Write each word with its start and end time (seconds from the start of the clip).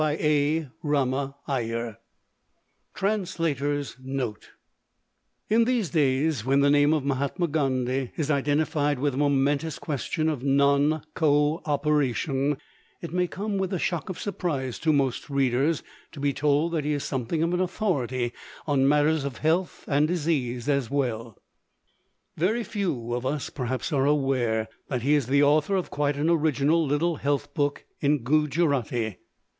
Conclusion 0.03 0.71
142 0.81 1.95
TRANSLATOR'S 2.95 3.97
NOTE 4.03 4.49
In 5.47 5.65
these 5.65 5.91
days 5.91 6.43
when 6.43 6.61
the 6.61 6.71
name 6.71 6.91
of 6.91 7.05
Mahatma 7.05 7.47
Gandhi 7.47 8.11
is 8.17 8.31
identified 8.31 8.97
with 8.97 9.13
the 9.13 9.19
momentous 9.19 9.77
question 9.77 10.27
of 10.27 10.41
Non 10.41 11.03
Co 11.13 11.61
operation, 11.65 12.57
it 12.99 13.13
may 13.13 13.27
come 13.27 13.59
with 13.59 13.71
a 13.71 13.77
shock 13.77 14.09
of 14.09 14.17
surprise 14.19 14.79
to 14.79 14.91
most 14.91 15.29
readers 15.29 15.83
to 16.13 16.19
be 16.19 16.33
told 16.33 16.71
that 16.71 16.83
he 16.83 16.93
is 16.93 17.03
something 17.03 17.43
of 17.43 17.53
an 17.53 17.61
authority 17.61 18.33
on 18.65 18.89
matters 18.89 19.23
of 19.23 19.37
Health 19.37 19.85
and 19.87 20.07
Disease 20.07 20.67
as 20.67 20.89
well. 20.89 21.37
Very 22.37 22.63
few 22.63 23.13
of 23.13 23.23
us 23.23 23.51
perhaps 23.51 23.93
are 23.93 24.07
aware 24.07 24.67
that 24.87 25.03
he 25.03 25.13
is 25.13 25.27
the 25.27 25.43
author 25.43 25.75
of 25.75 25.91
quite 25.91 26.17
an 26.17 26.27
original 26.27 26.83
little 26.83 27.17
Health 27.17 27.53
book 27.53 27.85
in 27.99 28.23
Gujarati. 28.23 29.19